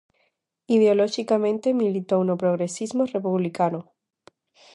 [0.75, 3.79] Ideoloxicamente militou no progresismo republicano.